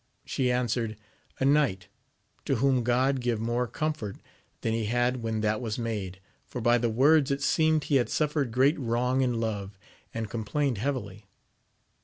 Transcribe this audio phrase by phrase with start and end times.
[0.25, 0.97] She answered,
[1.39, 1.87] A knight,
[2.45, 4.15] to whom God give more comfort
[4.61, 8.09] than he had when that was made, for by the words it seemed he had
[8.09, 9.77] suffered great wrong in love,
[10.11, 11.27] and complained heavily.